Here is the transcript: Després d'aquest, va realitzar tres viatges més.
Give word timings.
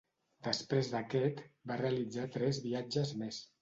Després 0.47 0.89
d'aquest, 0.95 1.45
va 1.73 1.79
realitzar 1.85 2.29
tres 2.39 2.65
viatges 2.69 3.19
més. 3.25 3.45